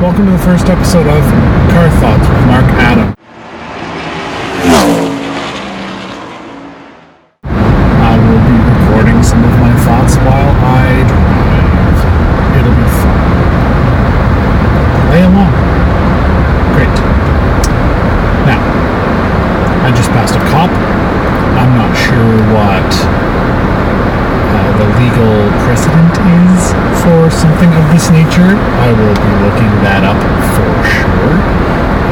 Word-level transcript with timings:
Welcome 0.00 0.24
to 0.24 0.32
the 0.32 0.38
first 0.38 0.64
episode 0.64 1.04
of 1.06 1.20
Car 1.76 1.90
Thoughts 2.00 2.24
with 2.24 2.40
Mark 2.48 2.64
Adam. 2.88 3.12
I 7.44 8.16
will 8.16 8.40
be 8.48 8.56
recording 8.64 9.20
some 9.20 9.44
of 9.44 9.52
my 9.60 9.76
thoughts 9.84 10.16
while 10.24 10.56
I 10.56 11.04
drive. 11.04 12.00
It'll 12.56 12.72
be 12.72 12.88
fun. 12.96 13.20
Play 15.12 15.20
along. 15.20 15.52
Great. 16.72 16.96
Now, 18.48 18.56
I 19.84 19.92
just 19.92 20.08
passed 20.16 20.32
a 20.32 20.40
cop. 20.48 20.72
I'm 21.60 21.76
not 21.76 21.92
sure 21.92 22.40
what 22.56 22.88
uh, 24.48 24.70
the 24.80 24.88
legal 24.96 25.52
precedent 25.68 26.16
is 26.24 26.72
for 27.04 27.28
something 27.60 27.76
of 27.76 27.92
this 27.92 28.08
nature. 28.08 28.56
I 28.56 28.88
will 28.88 29.12
be 29.20 29.32
looking 29.44 29.68
that 29.84 30.00
up 30.00 30.16
for 30.56 30.72
sure. 30.80 31.36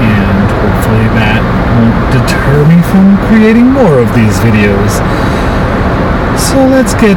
And 0.04 0.44
hopefully 0.60 1.08
that 1.16 1.40
won't 1.72 1.96
deter 2.12 2.68
me 2.68 2.76
from 2.92 3.16
creating 3.32 3.72
more 3.72 3.96
of 3.96 4.12
these 4.12 4.36
videos. 4.44 5.00
So 6.36 6.60
let's 6.68 6.92
get 7.00 7.16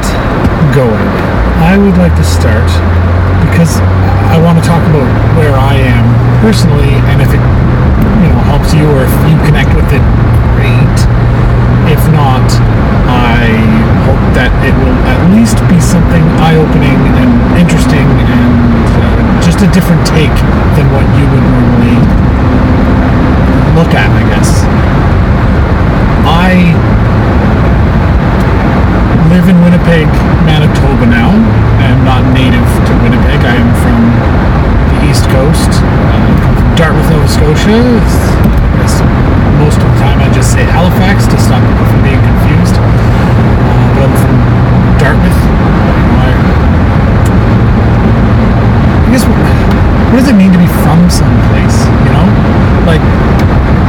going. 0.71 1.11
I 1.59 1.75
would 1.75 1.99
like 1.99 2.15
to 2.15 2.23
start 2.23 2.71
because 3.51 3.83
I 4.31 4.39
want 4.39 4.55
to 4.55 4.63
talk 4.63 4.79
about 4.87 5.11
where 5.35 5.59
I 5.59 5.75
am 5.75 6.07
personally 6.39 6.95
and 7.11 7.19
if 7.19 7.35
it 7.35 7.43
you 8.23 8.31
know 8.31 8.39
helps 8.47 8.71
you 8.71 8.87
or 8.95 9.03
if 9.03 9.15
you 9.27 9.35
connect 9.43 9.75
with 9.75 9.91
it, 9.91 10.03
great. 10.55 10.97
If 11.91 11.99
not, 12.15 12.47
I 13.11 13.80
that 14.41 14.49
it 14.65 14.73
will 14.73 14.97
at 15.05 15.21
least 15.37 15.61
be 15.69 15.77
something 15.77 16.25
eye-opening 16.41 16.97
and 17.21 17.29
interesting 17.61 18.09
and 18.25 18.49
uh, 18.97 19.21
just 19.45 19.61
a 19.61 19.69
different 19.69 20.01
take 20.09 20.33
than 20.73 20.89
what 20.89 21.05
you 21.13 21.29
would 21.29 21.45
normally 21.45 22.01
look 23.77 23.93
at, 23.93 24.09
I 24.09 24.25
guess. 24.33 24.65
I 26.25 26.73
live 29.29 29.45
in 29.45 29.61
Winnipeg, 29.61 30.09
Manitoba 30.49 31.05
now. 31.05 31.29
I 31.77 31.93
am 31.93 32.01
not 32.01 32.25
native 32.33 32.65
to 32.65 32.91
Winnipeg. 33.05 33.45
I 33.45 33.61
am 33.61 33.69
from 33.85 34.01
the 34.89 35.05
East 35.05 35.29
Coast, 35.29 35.69
uh, 35.85 36.33
come 36.41 36.57
from 36.57 36.69
Dartmouth, 36.73 37.05
Nova 37.13 37.29
Scotia. 37.29 37.77
It's, 37.77 38.17
it's 38.89 38.97
most 39.61 39.77
of 39.77 39.85
the 39.85 39.97
time 40.01 40.17
I 40.17 40.33
just 40.33 40.49
say 40.49 40.65
Halifax 40.65 41.29
to 41.29 41.37
stop 41.37 41.61
people 41.61 41.85
from 41.93 42.01
being 42.01 42.21
confused. 42.25 42.73
Uh, 42.81 43.61
but 43.95 44.09
I'm 44.09 44.15
from 44.17 44.37
Dartmouth. 44.97 45.41
You 45.41 45.93
know, 45.95 46.25
I, 46.25 46.29
I 49.05 49.07
guess 49.13 49.23
what, 49.25 49.37
what 50.11 50.17
does 50.19 50.29
it 50.29 50.37
mean 50.37 50.51
to 50.51 50.59
be 50.59 50.67
from 50.83 51.07
someplace? 51.09 51.77
You 52.05 52.11
know, 52.13 52.27
like 52.89 53.01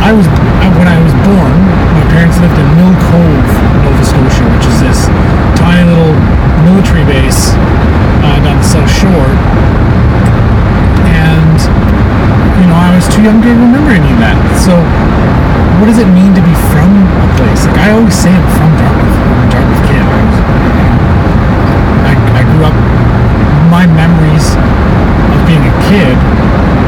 I 0.04 0.12
was 0.12 0.26
I, 0.60 0.68
when 0.76 0.88
I 0.90 0.98
was 1.00 1.14
born, 1.24 1.56
my 1.96 2.04
parents 2.12 2.36
lived 2.42 2.58
in 2.58 2.68
Mill 2.76 2.92
Cove, 3.08 3.48
Nova 3.86 4.04
Scotia, 4.04 4.44
which 4.52 4.66
is 4.68 4.78
this 4.84 4.98
tiny 5.56 5.86
little 5.88 6.12
military 6.68 7.06
base 7.08 7.54
uh, 8.20 8.36
down 8.44 8.60
the 8.60 8.66
South 8.66 8.90
Shore. 8.90 9.30
And 11.08 11.58
you 12.60 12.66
know, 12.68 12.76
I 12.76 12.92
was 12.94 13.08
too 13.08 13.24
young 13.24 13.40
to 13.40 13.48
remember 13.48 13.96
any 13.96 14.12
of 14.12 14.20
that. 14.20 14.36
So, 14.60 14.76
what 15.80 15.81
does 15.92 16.08
it 16.08 16.08
mean 16.16 16.32
to 16.32 16.40
be 16.40 16.56
from 16.72 16.88
a 17.20 17.28
place? 17.36 17.68
Like 17.68 17.84
I 17.84 17.92
always 17.92 18.16
say, 18.16 18.32
I'm 18.32 18.48
from 18.56 18.72
Dartmouth. 18.80 19.12
I'm 19.12 19.44
a 19.44 19.48
Dartmouth 19.52 19.84
kid. 19.84 20.00
I, 20.00 20.20
was, 20.24 20.38
I, 22.08 22.12
I 22.32 22.42
grew 22.48 22.64
up. 22.64 22.72
My 23.68 23.84
memories 23.84 24.56
of 25.36 25.40
being 25.44 25.60
a 25.60 25.74
kid 25.92 26.16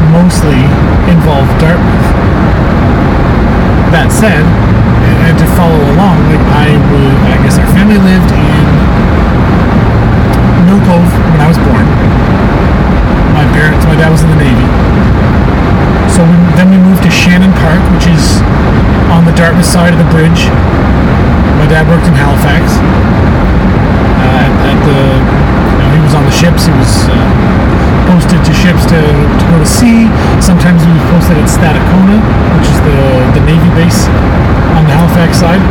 mostly 0.09 0.65
involved 1.13 1.53
Dartmouth 1.61 2.09
that 3.93 4.09
said, 4.09 4.41
and 4.41 5.37
to 5.37 5.45
follow 5.53 5.85
along, 5.93 6.25
like 6.33 6.41
I 6.57 6.73
would, 6.73 7.17
I 7.29 7.37
guess 7.45 7.61
our 7.61 7.69
family 7.77 8.01
lived 8.01 8.33
in 8.33 8.65
Mill 10.65 10.81
Cove 10.89 11.13
when 11.29 11.45
I 11.45 11.49
was 11.53 11.61
born. 11.61 11.85
My 13.37 13.45
parents, 13.53 13.85
my 13.85 14.01
dad 14.01 14.09
was 14.09 14.25
in 14.25 14.33
the 14.33 14.41
Navy. 14.41 14.65
So 16.09 16.25
we, 16.25 16.37
then 16.57 16.73
we 16.73 16.81
moved 16.81 17.05
to 17.05 17.13
Shannon 17.13 17.53
Park, 17.61 17.85
which 17.93 18.09
is 18.09 18.41
on 19.11 19.25
the 19.25 19.33
Dartmouth 19.37 19.67
side 19.67 19.84
of 19.95 20.03
the 20.03 20.11
bridge. 20.11 20.51
My 21.63 21.71
dad 21.71 21.87
worked 21.87 22.11
in 22.11 22.15
Halifax. 22.19 22.67
Uh, 24.19 24.43
at, 24.43 24.51
at 24.75 24.79
the, 24.83 25.01
you 25.71 25.77
know, 25.79 25.89
he 25.95 26.01
was 26.03 26.15
on 26.19 26.27
the 26.27 26.35
ships. 26.35 26.67
He 26.67 26.75
was 26.75 27.07
uh, 27.07 27.15
posted 28.11 28.43
to 28.43 28.51
ships 28.51 28.83
to, 28.91 28.99
to 28.99 29.45
go 29.55 29.57
to 29.63 29.69
sea. 29.69 30.11
Sometimes 30.43 30.83
he 30.83 30.91
was 30.91 31.05
posted 31.15 31.39
at 31.39 31.47
Stadacona, 31.47 32.19
which 32.59 32.67
is 32.67 32.79
the, 32.83 32.99
the 33.39 33.43
Navy 33.47 33.71
base 33.79 34.11
on 34.75 34.83
the 34.91 34.95
Halifax 34.99 35.39
side. 35.39 35.63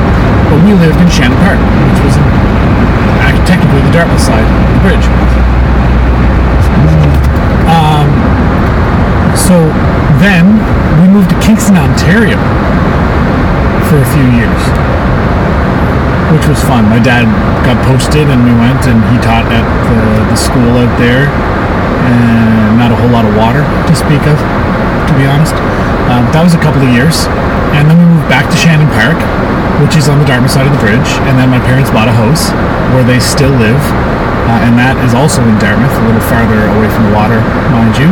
But 0.47 0.63
we 0.63 0.71
lived 0.71 1.03
in 1.03 1.09
Shannon 1.11 1.35
Park, 1.43 1.59
which 1.59 2.01
was 2.07 2.15
in, 2.15 2.23
uh, 2.23 3.35
technically 3.43 3.83
the 3.83 3.91
Dartmouth 3.91 4.23
side 4.23 4.47
of 4.47 4.71
the 4.71 4.81
bridge. 4.87 5.05
Um, 7.67 8.07
so 9.35 9.67
then 10.23 10.63
we 11.03 11.11
moved 11.11 11.27
to 11.35 11.37
Kingston, 11.43 11.75
Ontario 11.75 12.39
for 13.93 14.01
a 14.01 14.09
few 14.09 14.25
years, 14.33 14.61
which 16.33 16.49
was 16.49 16.57
fun. 16.65 16.89
My 16.89 16.97
dad 16.97 17.29
got 17.61 17.77
posted 17.85 18.25
and 18.25 18.41
we 18.41 18.49
went 18.57 18.81
and 18.89 18.97
he 19.13 19.21
taught 19.21 19.45
at 19.53 19.61
the, 19.85 20.33
the 20.33 20.37
school 20.37 20.81
out 20.81 20.89
there. 20.97 21.29
And 21.29 22.73
not 22.81 22.89
a 22.89 22.97
whole 22.97 23.13
lot 23.13 23.21
of 23.21 23.37
water 23.37 23.61
to 23.61 23.93
speak 23.93 24.25
of, 24.25 24.35
to 25.05 25.13
be 25.13 25.29
honest. 25.29 25.53
Um, 26.09 26.25
that 26.33 26.41
was 26.41 26.57
a 26.57 26.59
couple 26.59 26.81
of 26.81 26.89
years, 26.89 27.29
and 27.77 27.87
then 27.87 27.95
we 27.95 28.03
moved 28.03 28.27
back 28.27 28.49
to 28.49 28.57
Shannon 28.57 28.89
Park, 28.97 29.15
which 29.79 29.95
is 29.95 30.11
on 30.11 30.19
the 30.19 30.27
Dartmouth 30.27 30.51
side 30.51 30.67
of 30.67 30.73
the 30.73 30.81
bridge, 30.83 31.15
and 31.29 31.39
then 31.39 31.47
my 31.47 31.61
parents 31.63 31.93
bought 31.93 32.11
a 32.11 32.15
house 32.17 32.51
where 32.91 33.07
they 33.07 33.23
still 33.23 33.53
live, 33.55 33.79
uh, 34.51 34.65
and 34.67 34.75
that 34.75 34.99
is 35.05 35.15
also 35.15 35.39
in 35.47 35.55
Dartmouth, 35.63 35.95
a 35.95 36.03
little 36.03 36.25
farther 36.27 36.59
away 36.75 36.91
from 36.91 37.07
the 37.07 37.13
water, 37.15 37.39
mind 37.71 37.95
you, 37.95 38.11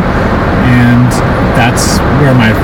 and 0.71 1.11
that's 1.59 1.99
where 2.23 2.31
my 2.31 2.55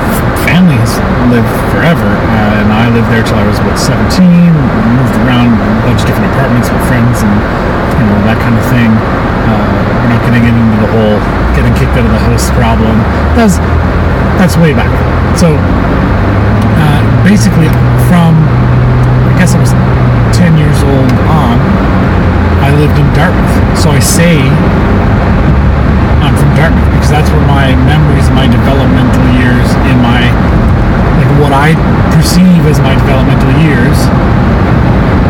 family 0.47 0.79
has 0.79 0.95
lived 1.27 1.51
forever, 1.75 2.07
uh, 2.07 2.63
I 2.87 2.89
lived 2.95 3.11
there 3.11 3.19
till 3.19 3.35
I 3.35 3.43
was 3.43 3.59
about 3.59 3.75
17, 3.75 4.15
moved 4.15 5.15
around 5.27 5.51
a 5.59 5.83
bunch 5.83 5.99
of 5.99 6.07
different 6.07 6.31
apartments 6.31 6.71
with 6.71 6.79
friends 6.87 7.19
and 7.19 7.35
you 7.99 8.03
know 8.07 8.15
that 8.23 8.39
kind 8.39 8.55
of 8.55 8.63
thing. 8.71 8.87
Uh, 9.43 9.59
we're 9.99 10.15
not 10.15 10.23
getting 10.23 10.47
into 10.47 10.79
the 10.79 10.87
whole 10.95 11.19
getting 11.51 11.75
kicked 11.75 11.99
out 11.99 12.07
of 12.07 12.15
the 12.15 12.23
house 12.23 12.47
problem. 12.55 12.95
That's 13.35 13.59
that's 14.39 14.55
way 14.55 14.71
back. 14.71 14.87
So 15.35 15.51
uh, 16.79 17.03
basically, 17.27 17.67
from 18.07 18.39
I 18.39 19.35
guess 19.35 19.51
I 19.51 19.59
was 19.59 19.75
10 20.31 20.55
years 20.55 20.79
old 20.87 21.11
on, 21.27 21.59
I 22.63 22.71
lived 22.71 22.95
in 22.95 23.07
Dartmouth. 23.11 23.51
So 23.75 23.91
I 23.91 23.99
say 23.99 24.39
I'm 26.23 26.39
from 26.39 26.55
Dartmouth 26.55 26.87
because 26.95 27.11
that's 27.11 27.27
where 27.35 27.43
my 27.51 27.75
memories, 27.83 28.31
my 28.31 28.47
developmental 28.47 29.27
years, 29.35 29.67
in 29.91 29.99
my 29.99 30.31
what 31.47 31.55
I 31.55 31.71
perceive 32.11 32.67
as 32.67 32.83
my 32.83 32.91
developmental 32.91 33.55
years 33.63 33.95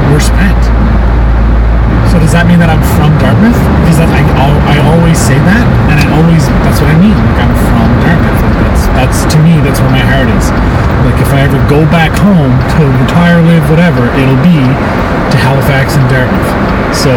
were 0.09 0.17
spent. 0.17 0.57
So 2.09 2.17
does 2.17 2.33
that 2.33 2.49
mean 2.49 2.57
that 2.57 2.73
I'm 2.73 2.81
from 2.97 3.13
Dartmouth? 3.21 3.53
Because 3.85 4.01
that 4.01 4.09
I, 4.09 4.25
I 4.65 4.81
always 4.81 5.13
say 5.21 5.37
that, 5.37 5.65
and 5.93 6.01
I 6.01 6.09
always 6.17 6.49
that's 6.65 6.81
what 6.81 6.89
I 6.89 6.97
mean. 6.97 7.13
Like 7.13 7.45
I'm 7.45 7.53
from 7.69 7.89
Dartmouth. 8.01 8.41
That's 8.65 8.83
that's 8.97 9.19
to 9.29 9.37
me 9.45 9.61
that's 9.61 9.77
where 9.77 9.93
my 9.93 10.01
heart 10.01 10.25
is. 10.33 10.49
Like 11.05 11.21
if 11.21 11.29
I 11.37 11.45
ever 11.45 11.61
go 11.69 11.85
back 11.93 12.17
home 12.17 12.49
to 12.49 12.81
retire, 12.97 13.37
live, 13.45 13.69
whatever, 13.69 14.09
it'll 14.17 14.41
be 14.41 14.57
to 14.57 15.37
Halifax 15.37 15.93
and 16.01 16.05
Dartmouth. 16.09 16.49
So 16.97 17.13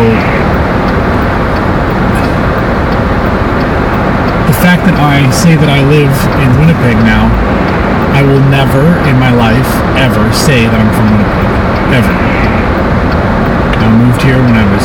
the 4.44 4.56
fact 4.60 4.84
that 4.84 5.00
I 5.00 5.24
say 5.32 5.56
that 5.56 5.72
I 5.72 5.80
live 5.88 6.12
in 6.44 6.52
Winnipeg 6.60 7.00
now, 7.00 7.32
I 8.20 8.22
will 8.22 8.44
never 8.52 8.84
in 9.08 9.16
my 9.16 9.32
life 9.32 9.72
ever 9.96 10.28
say 10.36 10.68
that 10.68 10.76
I'm 10.76 10.92
from 10.92 11.08
Winnipeg. 11.08 11.48
Ever. 12.04 12.12
I 13.80 13.88
moved 13.96 14.20
here 14.20 14.36
when 14.36 14.52
I 14.60 14.66
was 14.68 14.84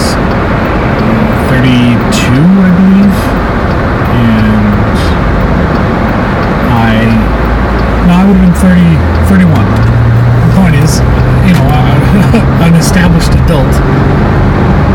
32, 1.51 2.31
I 2.31 2.71
believe, 2.79 3.15
and 4.15 4.95
I 6.79 6.95
no, 8.07 8.11
I 8.15 8.23
would 8.23 8.39
have 8.39 8.45
been 8.47 8.55
30, 8.55 8.87
31. 9.27 9.51
The 9.51 10.51
point 10.55 10.79
is, 10.79 11.03
you 11.43 11.59
know, 11.59 11.67
I, 11.67 11.91
an 12.71 12.79
established 12.79 13.35
adult. 13.35 13.75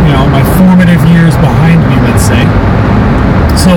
You 0.08 0.16
know, 0.16 0.24
my 0.32 0.40
formative 0.56 1.04
years 1.12 1.36
behind 1.36 1.84
me, 1.84 1.96
let's 2.08 2.24
say. 2.24 2.48
So, 3.52 3.76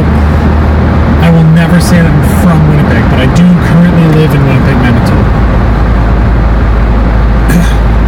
I 1.23 1.31
will 1.31 1.47
never 1.55 1.79
say 1.79 2.03
that 2.03 2.11
I'm 2.11 2.19
from 2.43 2.59
Winnipeg, 2.67 2.99
but 3.07 3.23
I 3.23 3.31
do 3.31 3.47
currently 3.71 4.07
live 4.19 4.35
in 4.35 4.43
Winnipeg, 4.43 4.75
Manitoba. 4.83 5.23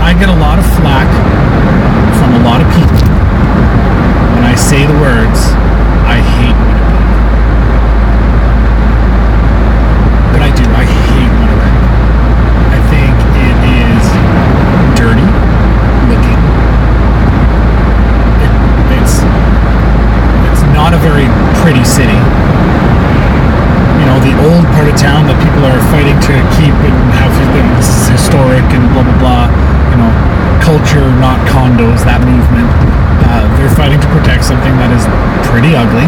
I 0.04 0.12
get 0.20 0.28
a 0.28 0.36
lot 0.36 0.60
of 0.60 0.68
flack 0.76 1.08
from 2.20 2.36
a 2.36 2.44
lot 2.44 2.60
of 2.60 2.68
people 2.76 3.08
when 4.36 4.44
I 4.44 4.54
say 4.56 4.84
the 4.86 5.00
words, 5.00 5.48
I 6.04 6.20
hate 6.20 6.60
Winnipeg. 6.60 6.86
that 32.06 32.22
movement. 32.22 32.70
Uh, 33.26 33.50
they're 33.58 33.74
fighting 33.74 33.98
to 33.98 34.10
protect 34.14 34.46
something 34.46 34.72
that 34.78 34.94
is 34.94 35.04
pretty 35.50 35.74
ugly. 35.74 36.06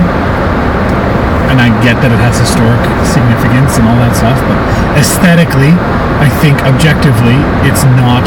And 1.49 1.57
I 1.57 1.73
get 1.97 2.09
that 2.09 2.13
it 2.13 2.21
has 2.21 2.37
historic 2.37 2.77
significance 3.09 3.81
and 3.81 3.89
all 3.89 3.97
that 3.97 4.13
stuff, 4.13 4.37
but 4.45 4.57
aesthetically, 5.01 5.73
I 6.21 6.29
think 6.41 6.61
objectively, 6.61 7.37
it's 7.65 7.81
not. 7.97 8.25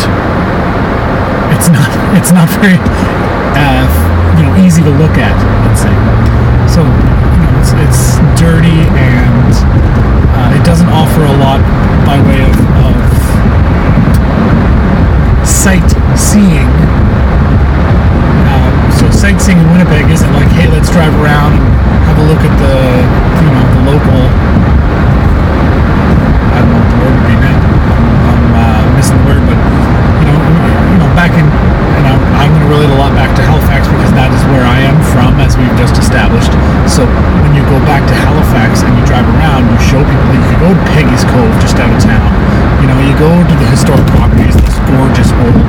It's 1.55 1.71
not. 1.71 1.87
It's 2.11 2.33
not 2.35 2.51
very, 2.59 2.75
uh, 3.55 3.87
you 4.37 4.43
know, 4.43 4.53
easy 4.67 4.83
to 4.83 4.91
look 4.91 5.15
at. 5.15 5.31
Let's 5.63 5.87
say. 5.87 5.95
So, 6.67 6.83
you 6.83 7.39
know, 7.39 7.55
it's, 7.63 7.71
it's 7.79 8.19
dirty 8.35 8.83
and 8.99 9.55
uh, 10.35 10.59
it 10.59 10.67
doesn't 10.67 10.91
offer 10.91 11.23
a 11.23 11.37
lot 11.39 11.63
by 12.05 12.19
way 12.27 12.43
of, 12.43 12.51
of 12.83 12.99
sightseeing. 15.47 16.67
Sightseeing 19.13 19.59
in 19.59 19.69
Winnipeg 19.71 20.09
isn't 20.09 20.33
like, 20.33 20.49
hey, 20.57 20.67
let's 20.73 20.89
drive 20.91 21.13
around 21.21 21.55
and 21.55 21.65
have 22.09 22.19
a 22.19 22.25
look 22.25 22.41
at 22.41 22.55
the, 22.57 22.77
you 23.45 23.51
know, 23.53 23.65
the 23.77 23.83
local. 23.95 24.23
I 26.51 26.65
don't 26.65 26.71
know 26.73 26.81
what 26.81 26.91
the 26.91 26.99
word 27.05 27.15
would 27.15 27.29
be. 27.29 27.37
I'm 27.37 28.45
uh, 28.57 28.83
missing 28.97 29.19
the 29.21 29.27
word, 29.29 29.43
but 29.45 29.59
you 30.25 30.27
know, 30.27 30.41
you 30.95 30.99
know, 30.99 31.09
back 31.15 31.37
in, 31.37 31.45
you 31.45 32.05
know, 32.07 32.17
I'm 32.41 32.49
going 32.49 32.65
to 32.65 32.71
relate 32.73 32.91
a 32.91 32.99
lot 32.99 33.13
back 33.13 33.37
to 33.37 33.43
Halifax 33.45 33.87
because 33.93 34.13
that 34.17 34.33
is 34.33 34.43
where 34.51 34.65
I 34.65 34.83
am 34.89 34.97
from, 35.13 35.37
as 35.37 35.55
we've 35.61 35.77
just 35.77 36.01
established. 36.01 36.53
So 36.89 37.05
when 37.45 37.53
you 37.53 37.63
go 37.69 37.77
back 37.85 38.03
to 38.09 38.15
Halifax 38.17 38.83
and 38.83 38.93
you 38.97 39.05
drive 39.05 39.29
around, 39.37 39.69
you 39.69 39.79
show 39.85 40.01
people 40.01 40.27
that 40.33 40.41
you 40.41 40.49
can 40.49 40.61
go 40.65 40.71
to 40.73 40.85
Peggy's 40.97 41.25
Cove 41.29 41.53
just 41.61 41.77
out 41.77 41.93
of 41.93 42.01
town. 42.01 42.25
You 42.81 42.89
know, 42.89 42.97
you 43.05 43.13
go 43.21 43.31
to 43.31 43.55
the 43.55 43.69
historic 43.69 44.07
properties, 44.17 44.57
this 44.57 44.77
gorgeous 44.89 45.29
old 45.45 45.61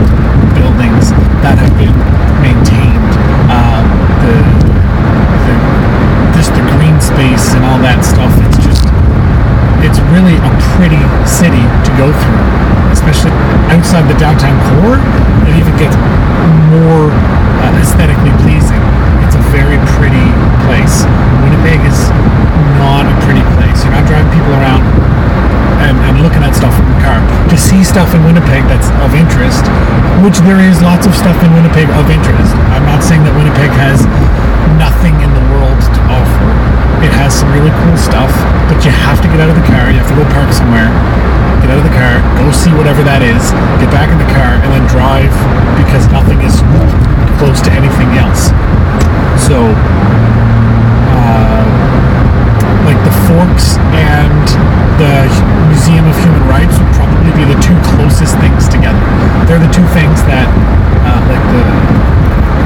buildings 0.56 1.12
that 1.44 1.60
have 1.60 1.76
been 1.76 1.94
maintained. 2.40 3.12
Um, 3.52 3.84
the, 4.24 4.36
the 5.44 5.56
just 6.32 6.56
the 6.56 6.64
green 6.72 6.96
space 7.04 7.52
and 7.52 7.68
all 7.68 7.78
that 7.84 8.00
stuff. 8.08 8.32
It's 8.48 8.60
just 8.64 8.88
it's 9.84 10.00
really 10.14 10.40
a 10.40 10.52
pretty 10.80 11.04
city 11.28 11.60
to 11.60 11.92
go 12.00 12.08
through, 12.16 12.44
especially 12.96 13.36
outside 13.92 14.08
the 14.08 14.16
downtown 14.24 14.56
core. 14.72 14.96
It 15.52 15.60
even 15.60 15.76
gets 15.76 16.00
more 16.72 17.12
uh, 17.12 17.76
aesthetically 17.84 18.32
pleasing. 18.40 18.80
It's 19.20 19.36
a 19.36 19.44
very 19.52 19.76
pretty 20.00 20.32
place. 20.64 21.04
Winnipeg 21.44 21.84
is 21.84 22.00
not 22.80 23.04
a 23.04 23.12
pretty 23.28 23.44
place. 23.60 23.84
You're 23.84 23.92
not 23.92 24.08
driving 24.08 24.32
people 24.32 24.56
around 24.64 24.88
and, 25.84 26.00
and 26.08 26.24
looking 26.24 26.40
at 26.40 26.56
stuff 26.56 26.72
in 26.72 26.88
the 26.88 27.04
car. 27.04 27.20
To 27.52 27.58
see 27.60 27.84
stuff 27.84 28.16
in 28.16 28.24
Winnipeg 28.24 28.64
that's 28.72 28.88
of 29.04 29.12
interest, 29.12 29.68
which 30.24 30.40
there 30.48 30.64
is 30.64 30.80
lots 30.80 31.04
of 31.04 31.12
stuff 31.12 31.36
in 31.44 31.52
Winnipeg 31.52 31.92
of 31.92 32.08
interest. 32.08 32.56
I'm 32.72 32.88
not 32.88 33.04
saying 33.04 33.28
that 33.28 33.36
Winnipeg 33.36 33.76
has 33.76 34.08
nothing 34.80 35.20
in 35.20 35.36
the 35.36 35.44
world 35.52 35.84
to 35.84 36.02
offer. 36.08 36.48
It 37.04 37.12
has 37.20 37.36
some 37.36 37.52
really 37.52 37.76
cool 37.84 38.00
stuff, 38.00 38.32
but 38.72 38.88
you 38.88 38.92
have 39.04 39.20
to 39.20 39.28
get 39.28 39.44
out 39.44 39.52
of 39.52 39.60
the 39.60 39.68
car. 39.68 39.92
You 39.92 40.00
have 40.00 40.08
to 40.08 40.16
go 40.16 40.24
park 40.32 40.56
somewhere. 40.56 40.88
Out 41.72 41.80
of 41.80 41.88
the 41.88 41.96
car, 41.96 42.20
go 42.36 42.52
see 42.52 42.76
whatever 42.76 43.00
that 43.00 43.24
is, 43.24 43.40
get 43.80 43.88
back 43.96 44.12
in 44.12 44.20
the 44.20 44.28
car, 44.36 44.60
and 44.60 44.76
then 44.76 44.84
drive 44.92 45.32
because 45.80 46.04
nothing 46.12 46.44
is 46.44 46.60
close 47.40 47.64
to 47.64 47.72
anything 47.72 48.12
else. 48.20 48.52
So, 49.40 49.72
uh, 51.16 51.64
like 52.84 53.00
the 53.08 53.16
Forks 53.24 53.80
and 53.96 54.44
the 55.00 55.32
Museum 55.72 56.04
of 56.12 56.16
Human 56.20 56.44
Rights 56.52 56.76
would 56.76 56.92
probably 56.92 57.32
be 57.40 57.48
the 57.48 57.56
two 57.64 57.80
closest 57.96 58.36
things 58.44 58.68
together. 58.68 59.00
They're 59.48 59.64
the 59.64 59.72
two 59.72 59.88
things 59.96 60.20
that, 60.28 60.52
uh, 61.08 61.24
like 61.32 61.46
the, 61.56 61.64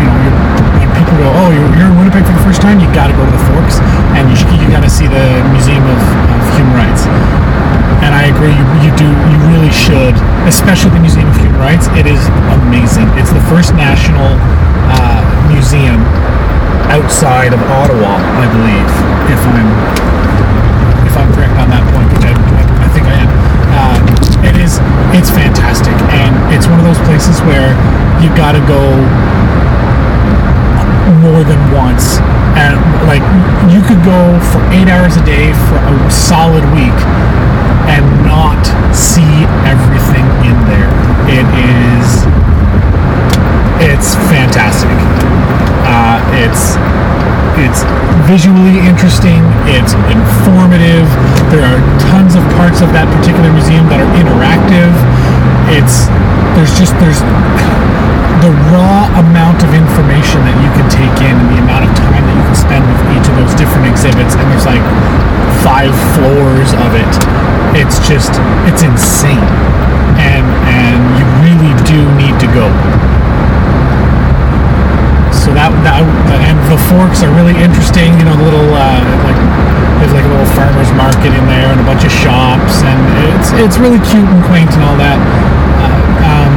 you 0.02 0.10
know, 0.10 0.34
when 0.82 0.90
people 0.98 1.14
go, 1.22 1.30
oh, 1.30 1.54
you're, 1.54 1.70
you're 1.78 1.94
in 1.94 1.98
Winnipeg 2.02 2.26
for 2.26 2.34
the 2.34 2.42
first 2.42 2.58
time, 2.58 2.82
you 2.82 2.90
got 2.90 3.14
to 3.14 3.14
go 3.14 3.22
to 3.22 3.30
the 3.30 3.46
Forks, 3.54 3.78
and 4.18 4.34
you, 4.34 4.38
you 4.58 4.66
got 4.74 4.82
to 4.82 4.90
see 4.90 5.06
the 5.06 5.46
Museum 5.54 5.86
of, 5.86 6.02
of 6.02 6.42
Human 6.58 6.74
Rights. 6.74 7.06
And 8.06 8.14
I 8.14 8.30
you, 8.50 8.66
you 8.84 8.92
do, 8.94 9.08
you 9.08 9.38
really 9.50 9.74
should, 9.74 10.14
especially 10.46 10.92
the 10.92 11.02
Museum 11.02 11.28
of 11.30 11.38
Human 11.38 11.58
Rights. 11.58 11.88
It 11.98 12.06
is 12.06 12.22
amazing. 12.62 13.10
It's 13.18 13.34
the 13.34 13.44
first 13.50 13.74
national 13.74 14.38
uh, 14.92 15.22
museum 15.50 16.02
outside 16.92 17.54
of 17.54 17.62
Ottawa, 17.66 18.22
I 18.22 18.46
believe, 18.46 18.92
if 19.32 19.42
I'm 19.50 19.70
if 21.08 21.14
I'm 21.18 21.30
correct 21.34 21.56
on 21.58 21.72
that 21.72 21.86
point, 21.96 22.08
which 22.14 22.26
I, 22.28 22.34
I 22.84 22.88
think 22.94 23.08
I 23.10 23.16
am. 23.24 23.32
Uh, 23.74 23.98
it 24.46 24.56
is 24.60 24.78
it's 25.16 25.32
fantastic, 25.32 25.96
and 26.14 26.34
it's 26.54 26.68
one 26.68 26.78
of 26.78 26.86
those 26.86 27.02
places 27.10 27.42
where 27.48 27.74
you've 28.22 28.38
got 28.38 28.54
to 28.54 28.64
go 28.70 28.82
more 31.26 31.42
than 31.44 31.60
once. 31.74 32.22
And 32.56 32.80
like 33.10 33.26
you 33.68 33.84
could 33.84 34.00
go 34.06 34.40
for 34.54 34.62
eight 34.72 34.88
hours 34.88 35.18
a 35.18 35.26
day 35.26 35.52
for 35.68 35.76
a 35.76 36.12
solid 36.12 36.64
week 36.72 36.96
and 37.88 38.04
not 38.26 38.62
see 38.96 39.46
everything 39.66 40.26
in 40.46 40.58
there. 40.70 40.92
It 41.30 41.48
is 41.58 42.26
it's 43.82 44.16
fantastic. 44.32 44.98
Uh, 45.86 46.18
it's 46.34 46.80
it's 47.60 47.84
visually 48.28 48.80
interesting. 48.84 49.44
It's 49.68 49.94
informative. 50.12 51.08
There 51.52 51.64
are 51.64 51.80
tons 52.12 52.36
of 52.36 52.44
parts 52.60 52.82
of 52.82 52.92
that 52.96 53.08
particular 53.20 53.52
museum 53.52 53.88
that 53.92 54.00
are 54.00 54.12
interactive. 54.16 54.92
It's 55.72 56.08
there's 56.56 56.74
just 56.76 56.96
there's 57.04 57.20
the 58.44 58.52
raw 58.72 59.08
amount 59.20 59.64
of 59.64 59.72
information 59.74 60.44
that 60.44 60.56
you 60.60 60.72
can 60.76 60.88
take 60.92 61.16
in 61.24 61.36
and 61.36 61.48
the 61.56 61.60
amount 61.64 61.88
of 61.88 61.92
time 61.96 62.20
that 62.20 62.36
you 62.36 62.46
can 62.46 62.58
spend 62.58 62.84
with 62.84 63.00
each 63.16 63.28
of 63.32 63.36
those 63.40 63.56
different 63.56 63.88
exhibits 63.88 64.36
and 64.36 64.46
there's 64.52 64.68
like 64.68 64.84
five 65.64 65.90
floors 66.14 66.70
of 66.78 66.94
it 66.94 67.35
it's 67.86 68.02
just 68.10 68.34
it's 68.66 68.82
insane 68.82 69.46
and 70.18 70.46
and 70.66 71.02
you 71.14 71.26
really 71.46 71.74
do 71.86 72.02
need 72.18 72.34
to 72.42 72.50
go 72.50 72.66
so 75.30 75.54
that 75.54 75.70
that 75.86 76.02
and 76.50 76.58
the 76.74 76.80
forks 76.90 77.22
are 77.22 77.30
really 77.38 77.54
interesting 77.62 78.10
you 78.18 78.26
know 78.26 78.34
the 78.34 78.46
little 78.50 78.74
uh, 78.74 79.06
like 79.22 79.38
there's 80.02 80.12
like 80.18 80.26
a 80.26 80.32
little 80.34 80.50
farmers 80.58 80.90
market 80.98 81.30
in 81.30 81.46
there 81.46 81.70
and 81.70 81.78
a 81.78 81.86
bunch 81.86 82.02
of 82.02 82.12
shops 82.12 82.82
and 82.82 82.98
it's 83.38 83.54
it's 83.62 83.78
really 83.78 84.02
cute 84.10 84.26
and 84.26 84.42
quaint 84.50 84.74
and 84.74 84.82
all 84.82 84.98
that 84.98 85.22
uh, 85.22 86.26
um, 86.26 86.54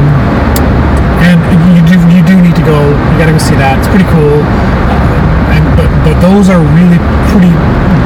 and 1.21 1.37
you 1.77 1.83
do 1.85 1.97
you 2.09 2.23
do 2.25 2.35
need 2.41 2.55
to 2.55 2.65
go. 2.65 2.77
You 2.79 3.15
got 3.19 3.27
to 3.27 3.35
go 3.35 3.41
see 3.41 3.55
that. 3.59 3.77
It's 3.79 3.91
pretty 3.91 4.07
cool. 4.07 4.39
Uh, 4.39 5.55
and 5.55 5.63
but 5.75 5.89
but 6.03 6.15
those 6.23 6.49
are 6.49 6.61
really 6.75 6.99
pretty 7.31 7.51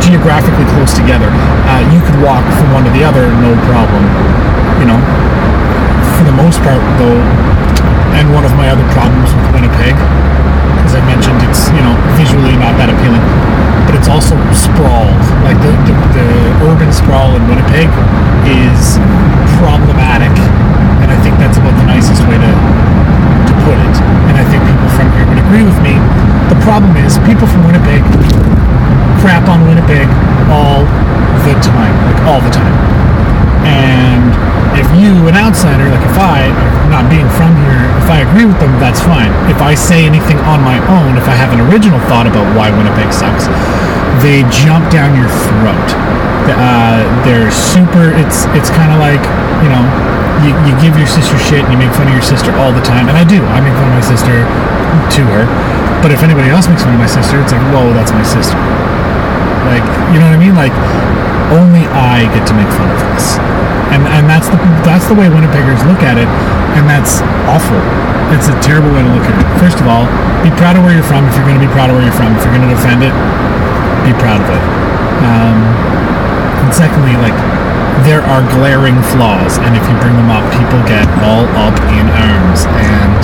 geographically 0.04 0.68
close 0.76 0.92
together. 0.92 1.32
Uh, 1.32 1.80
you 1.88 2.00
could 2.04 2.20
walk 2.20 2.44
from 2.60 2.76
one 2.76 2.84
to 2.84 2.92
the 2.92 3.08
other, 3.08 3.32
no 3.40 3.56
problem. 3.72 4.04
You 4.84 4.88
know, 4.92 5.00
for 6.20 6.28
the 6.28 6.36
most 6.36 6.60
part 6.62 6.84
though. 7.00 7.24
And 8.20 8.30
one 8.36 8.46
of 8.46 8.54
my 8.60 8.70
other 8.70 8.86
problems 8.94 9.34
with 9.34 9.48
Winnipeg, 9.56 9.96
as 10.86 10.94
I 10.94 11.02
mentioned, 11.08 11.40
it's 11.48 11.72
you 11.74 11.82
know 11.82 11.96
visually 12.20 12.54
not 12.60 12.78
that 12.78 12.92
appealing, 12.92 13.24
but 13.88 13.98
it's 13.98 14.12
also 14.12 14.38
sprawled. 14.54 15.18
Like 15.48 15.58
the 15.64 15.72
the, 15.88 15.96
the 16.14 16.28
urban 16.68 16.92
sprawl 16.94 17.34
in 17.40 17.44
Winnipeg 17.50 17.90
is 18.46 19.02
problematic, 19.58 20.36
and 21.02 21.10
I 21.10 21.18
think 21.26 21.40
that's 21.42 21.58
about 21.58 21.74
the 21.80 21.88
nicest 21.90 22.22
way 22.30 22.38
to 22.38 22.52
to 23.50 23.54
put 23.66 23.80
it. 23.82 23.96
And 24.30 24.36
I 24.38 24.46
think 24.52 24.62
people 24.68 24.90
from 24.94 25.10
here 25.16 25.26
would 25.26 25.42
agree 25.42 25.66
with 25.66 25.80
me. 25.82 25.98
The 26.54 26.60
problem 26.62 26.94
is 27.02 27.18
people 27.26 27.50
from 27.50 27.66
Winnipeg 27.66 28.06
crap 29.24 29.48
on 29.48 29.64
Winnipeg 29.64 30.04
all 30.52 30.84
the 31.48 31.56
time, 31.64 31.96
like 32.04 32.20
all 32.28 32.44
the 32.44 32.52
time. 32.52 32.76
And 33.64 34.36
if 34.76 34.84
you, 35.00 35.32
an 35.32 35.40
outsider, 35.40 35.88
like 35.88 36.04
if 36.04 36.20
I, 36.20 36.52
not 36.92 37.08
being 37.08 37.32
from 37.40 37.56
here, 37.64 37.88
if 38.04 38.12
I 38.12 38.28
agree 38.28 38.44
with 38.44 38.60
them, 38.60 38.76
that's 38.84 39.00
fine. 39.00 39.32
If 39.48 39.64
I 39.64 39.80
say 39.80 40.04
anything 40.04 40.36
on 40.44 40.60
my 40.60 40.76
own, 40.92 41.16
if 41.16 41.24
I 41.32 41.40
have 41.40 41.56
an 41.56 41.64
original 41.72 42.04
thought 42.12 42.28
about 42.28 42.44
why 42.52 42.68
Winnipeg 42.76 43.16
sucks, 43.16 43.48
they 44.20 44.44
jump 44.52 44.92
down 44.92 45.16
your 45.16 45.32
throat. 45.48 45.88
Uh, 46.52 47.08
they're 47.24 47.48
super. 47.48 48.12
It's 48.20 48.44
it's 48.52 48.68
kind 48.68 48.92
of 48.92 49.00
like 49.00 49.24
you 49.64 49.72
know, 49.72 49.84
you, 50.44 50.52
you 50.68 50.76
give 50.84 51.00
your 51.00 51.08
sister 51.08 51.40
shit 51.40 51.64
and 51.64 51.72
you 51.72 51.80
make 51.80 51.96
fun 51.96 52.12
of 52.12 52.14
your 52.14 52.26
sister 52.26 52.52
all 52.60 52.76
the 52.76 52.84
time, 52.84 53.08
and 53.08 53.16
I 53.16 53.24
do. 53.24 53.40
I 53.56 53.64
make 53.64 53.72
fun 53.80 53.88
of 53.88 53.96
my 53.96 54.04
sister 54.04 54.44
to 54.44 55.22
her. 55.32 55.48
But 56.04 56.12
if 56.12 56.20
anybody 56.20 56.52
else 56.52 56.68
makes 56.68 56.84
fun 56.84 56.92
of 56.92 57.00
my 57.00 57.08
sister, 57.08 57.40
it's 57.40 57.56
like, 57.56 57.64
whoa, 57.72 57.96
that's 57.96 58.12
my 58.12 58.28
sister. 58.28 58.60
Like, 59.74 59.86
you 60.14 60.22
know 60.22 60.30
what 60.30 60.38
I 60.38 60.42
mean? 60.42 60.54
Like, 60.54 60.76
only 61.50 61.90
I 61.90 62.30
get 62.30 62.46
to 62.46 62.54
make 62.54 62.70
fun 62.78 62.94
of 62.94 63.02
this, 63.14 63.42
and 63.90 64.06
and 64.06 64.30
that's 64.30 64.46
the 64.54 64.58
that's 64.86 65.10
the 65.10 65.18
way 65.18 65.26
Winnipeggers 65.34 65.82
look 65.90 66.06
at 66.06 66.22
it, 66.22 66.30
and 66.78 66.86
that's 66.86 67.26
awful. 67.50 67.82
It's 68.30 68.50
a 68.50 68.58
terrible 68.62 68.94
way 68.94 69.02
to 69.02 69.10
look 69.10 69.26
at 69.26 69.34
it. 69.34 69.46
First 69.58 69.82
of 69.82 69.90
all, 69.90 70.06
be 70.46 70.54
proud 70.62 70.78
of 70.78 70.86
where 70.86 70.94
you're 70.94 71.06
from 71.06 71.26
if 71.26 71.34
you're 71.34 71.46
going 71.50 71.58
to 71.58 71.66
be 71.66 71.74
proud 71.74 71.90
of 71.90 71.98
where 71.98 72.06
you're 72.06 72.14
from. 72.14 72.38
If 72.38 72.46
you're 72.46 72.54
going 72.54 72.70
to 72.70 72.74
defend 72.74 73.02
it, 73.02 73.14
be 74.06 74.14
proud 74.18 74.42
of 74.42 74.50
it. 74.50 74.64
Um, 75.26 75.58
and 76.66 76.72
secondly, 76.74 77.18
like 77.18 77.38
there 78.06 78.26
are 78.26 78.42
glaring 78.58 78.98
flaws, 79.14 79.58
and 79.62 79.74
if 79.74 79.84
you 79.90 79.96
bring 80.02 80.18
them 80.18 80.30
up, 80.30 80.46
people 80.54 80.82
get 80.86 81.06
all 81.26 81.46
up 81.58 81.78
in 81.94 82.06
arms, 82.14 82.66
and 82.78 83.20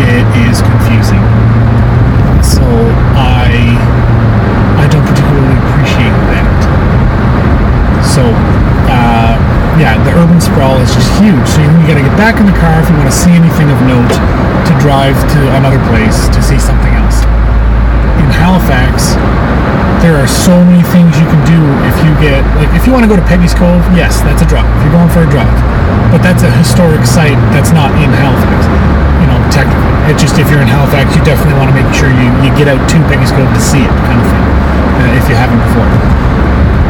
it 0.00 0.24
is 0.48 0.60
confusing. 0.60 1.24
So 2.40 2.64
I 3.16 3.76
I 4.80 4.86
don't 4.88 5.04
particularly. 5.04 5.57
So 8.18 8.26
uh, 8.90 9.38
yeah, 9.78 9.94
the 10.02 10.10
urban 10.18 10.42
sprawl 10.42 10.82
is 10.82 10.90
just 10.90 11.06
huge. 11.22 11.46
So 11.54 11.62
you, 11.62 11.70
got 11.86 11.94
to 11.94 12.02
get 12.02 12.18
back 12.18 12.42
in 12.42 12.50
the 12.50 12.58
car 12.58 12.82
if 12.82 12.90
you 12.90 12.98
want 12.98 13.06
to 13.06 13.14
see 13.14 13.30
anything 13.30 13.70
of 13.70 13.78
note 13.86 14.10
to 14.10 14.72
drive 14.82 15.14
to 15.38 15.40
another 15.54 15.78
place 15.86 16.26
to 16.34 16.42
see 16.42 16.58
something 16.58 16.90
else. 16.98 17.22
In 18.18 18.26
Halifax, 18.26 19.14
there 20.02 20.18
are 20.18 20.26
so 20.26 20.58
many 20.66 20.82
things 20.90 21.14
you 21.14 21.30
can 21.30 21.38
do 21.46 21.62
if 21.86 21.94
you 22.02 22.10
get 22.18 22.42
like 22.58 22.74
if 22.74 22.90
you 22.90 22.90
want 22.90 23.06
to 23.06 23.10
go 23.10 23.14
to 23.14 23.22
Peggy's 23.30 23.54
Cove, 23.54 23.86
yes, 23.94 24.18
that's 24.26 24.42
a 24.42 24.48
drive. 24.50 24.66
If 24.66 24.90
you're 24.90 24.98
going 24.98 25.12
for 25.14 25.22
a 25.22 25.30
drive, 25.30 25.54
but 26.10 26.18
that's 26.18 26.42
a 26.42 26.50
historic 26.58 27.06
site 27.06 27.38
that's 27.54 27.70
not 27.70 27.94
in 28.02 28.10
Halifax. 28.10 28.66
You 29.22 29.30
know, 29.30 29.38
technically, 29.54 30.10
it's 30.10 30.18
just 30.18 30.42
if 30.42 30.50
you're 30.50 30.66
in 30.66 30.66
Halifax, 30.66 31.14
you 31.14 31.22
definitely 31.22 31.54
want 31.54 31.70
to 31.70 31.76
make 31.78 31.86
sure 31.94 32.10
you, 32.10 32.26
you 32.42 32.50
get 32.58 32.66
out 32.66 32.82
to 32.82 32.98
Peggy's 33.06 33.30
Cove 33.30 33.46
to 33.46 33.62
see 33.62 33.86
it, 33.86 33.94
kind 34.10 34.18
of 34.18 34.26
thing, 34.26 34.42
uh, 35.06 35.18
if 35.22 35.30
you 35.30 35.38
haven't 35.38 35.62
before. 35.70 35.86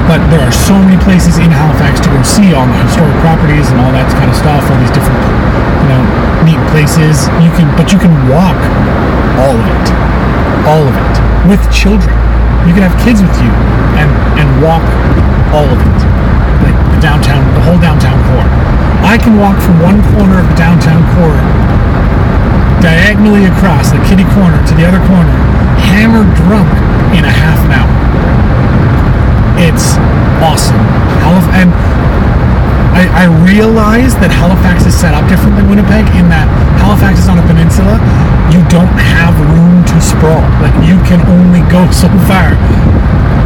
But 0.09 0.25
there 0.33 0.41
are 0.41 0.51
so 0.51 0.73
many 0.73 0.97
places 1.05 1.37
in 1.37 1.53
Halifax 1.53 2.01
to 2.01 2.09
go 2.09 2.17
see 2.25 2.57
all 2.57 2.65
the 2.65 2.79
historic 2.89 3.15
properties 3.21 3.69
and 3.69 3.79
all 3.85 3.93
that 3.93 4.09
kind 4.17 4.33
of 4.33 4.37
stuff, 4.41 4.65
all 4.65 4.81
these 4.81 4.95
different, 4.97 5.21
you 5.85 5.89
know, 5.93 6.03
neat 6.49 6.63
places. 6.73 7.29
You 7.45 7.53
can, 7.53 7.69
but 7.77 7.93
you 7.93 8.01
can 8.01 8.11
walk 8.33 8.57
all 9.37 9.53
of 9.53 9.69
it, 9.69 9.87
all 10.65 10.85
of 10.89 10.97
it 10.97 11.15
with 11.47 11.61
children 11.71 12.19
you 12.69 12.77
can 12.77 12.85
have 12.85 12.97
kids 13.01 13.25
with 13.25 13.33
you 13.41 13.49
and 13.97 14.11
and 14.37 14.49
walk 14.61 14.85
all 15.57 15.65
of 15.65 15.81
it, 15.81 15.99
like 16.61 16.77
the 16.93 17.01
downtown, 17.01 17.41
the 17.57 17.65
whole 17.65 17.81
downtown 17.81 18.19
core. 18.29 18.45
I 19.01 19.17
can 19.17 19.41
walk 19.41 19.57
from 19.65 19.81
one 19.81 20.05
corner 20.13 20.43
of 20.43 20.47
the 20.53 20.59
downtown 20.59 21.01
core 21.17 21.41
diagonally 22.85 23.49
across 23.49 23.91
the 23.91 24.01
kitty 24.05 24.29
corner 24.37 24.61
to 24.69 24.75
the 24.77 24.85
other 24.85 25.01
corner, 25.09 25.33
hammered 25.81 26.29
drunk 26.37 26.69
in 27.17 27.25
a 27.25 27.33
half 27.33 27.59
an 27.65 27.73
hour. 27.73 27.91
It's 29.59 29.99
awesome. 30.39 30.79
And 31.59 31.75
I, 32.95 33.27
I 33.27 33.27
realize 33.43 34.15
that 34.23 34.31
Halifax 34.31 34.87
is 34.87 34.95
set 34.95 35.11
up 35.11 35.27
different 35.27 35.59
than 35.59 35.67
Winnipeg 35.67 36.07
in 36.15 36.31
that 36.31 36.47
Halifax 36.79 37.19
is 37.19 37.27
on 37.27 37.43
a 37.43 37.47
peninsula. 37.47 37.99
You 38.55 38.63
don't 38.71 38.91
have 39.19 39.35
room 39.55 39.83
to 39.91 39.97
sprawl. 39.99 40.43
Like 40.63 40.75
you 40.87 40.95
can 41.07 41.19
only 41.27 41.67
go 41.67 41.83
so 42.03 42.07
far 42.31 42.55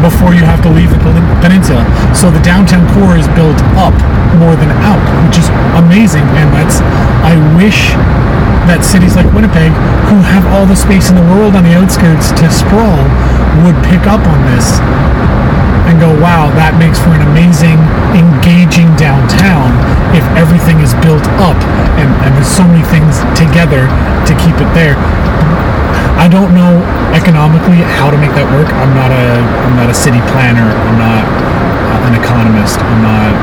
before 0.04 0.36
you 0.36 0.44
have 0.44 0.60
to 0.66 0.70
leave 0.72 0.92
the 0.92 1.00
peninsula. 1.40 1.80
So 2.12 2.28
the 2.28 2.42
downtown 2.44 2.84
core 2.92 3.16
is 3.16 3.28
built 3.32 3.56
up 3.80 3.96
more 4.36 4.52
than 4.52 4.68
out, 4.84 5.00
which 5.24 5.40
is 5.40 5.48
amazing. 5.80 6.24
And 6.36 6.52
that's 6.52 6.84
I 7.24 7.40
wish 7.56 7.96
that 8.68 8.84
cities 8.84 9.16
like 9.16 9.26
Winnipeg, 9.32 9.72
who 10.12 10.20
have 10.28 10.44
all 10.52 10.68
the 10.68 10.76
space 10.76 11.08
in 11.08 11.16
the 11.16 11.26
world 11.32 11.56
on 11.56 11.64
the 11.64 11.72
outskirts 11.72 12.30
to 12.36 12.46
sprawl, 12.52 13.00
would 13.64 13.78
pick 13.88 14.04
up 14.04 14.22
on 14.28 14.38
this 14.52 14.76
and 15.90 15.98
go, 15.98 16.10
wow, 16.22 16.50
that 16.54 16.78
makes 16.78 16.98
for 17.02 17.10
an 17.10 17.22
amazing, 17.26 17.78
engaging 18.14 18.90
downtown 18.94 19.74
if 20.14 20.24
everything 20.36 20.78
is 20.84 20.94
built 21.02 21.24
up 21.42 21.58
and, 21.98 22.10
and 22.22 22.30
there's 22.36 22.50
so 22.50 22.64
many 22.64 22.84
things 22.92 23.18
together 23.34 23.88
to 24.28 24.32
keep 24.38 24.56
it 24.60 24.70
there. 24.76 24.94
I 26.22 26.30
don't 26.30 26.54
know 26.54 26.78
economically 27.16 27.82
how 27.98 28.06
to 28.12 28.18
make 28.20 28.30
that 28.38 28.46
work. 28.54 28.70
I'm 28.78 28.94
not 28.94 29.10
a 29.10 29.42
I'm 29.66 29.74
not 29.74 29.90
a 29.90 29.96
city 29.96 30.22
planner. 30.30 30.70
I'm 30.70 30.94
not 30.94 31.26
an 32.06 32.14
economist. 32.14 32.78
I'm 32.78 33.02
not 33.02 33.34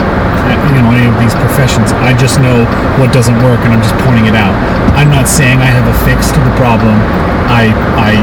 you 0.71 0.79
know 0.79 0.95
any 0.95 1.05
of 1.09 1.17
these 1.19 1.35
professions. 1.35 1.91
I 2.05 2.15
just 2.15 2.39
know 2.39 2.63
what 2.95 3.11
doesn't 3.11 3.35
work 3.43 3.59
and 3.67 3.75
I'm 3.75 3.83
just 3.83 3.97
pointing 4.07 4.31
it 4.31 4.37
out. 4.37 4.55
I'm 4.95 5.11
not 5.11 5.27
saying 5.27 5.59
I 5.59 5.69
have 5.69 5.85
a 5.91 5.97
fix 6.07 6.31
to 6.31 6.39
the 6.39 6.53
problem. 6.55 6.95
I 7.51 7.73
I 7.99 8.15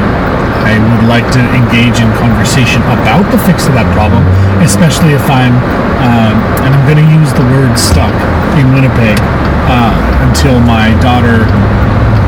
I 0.66 0.74
would 0.82 1.06
like 1.06 1.30
to 1.30 1.42
engage 1.54 2.02
in 2.02 2.10
conversation 2.18 2.82
about 2.90 3.22
the 3.30 3.38
fix 3.46 3.70
of 3.70 3.78
that 3.78 3.86
problem, 3.94 4.26
especially 4.66 5.14
if 5.14 5.22
I'm, 5.30 5.54
um, 6.02 6.34
and 6.66 6.74
I'm 6.74 6.82
going 6.90 6.98
to 6.98 7.06
use 7.06 7.30
the 7.38 7.46
word 7.54 7.78
stuck 7.78 8.10
in 8.58 8.74
Winnipeg 8.74 9.14
uh, 9.70 9.94
until 10.26 10.58
my 10.58 10.90
daughter 10.98 11.46